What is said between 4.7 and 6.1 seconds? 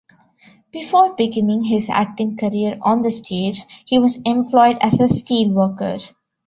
as a steelworker.